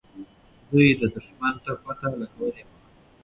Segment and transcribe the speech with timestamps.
[0.69, 2.75] دوی دښمن ته پته لګولې وه.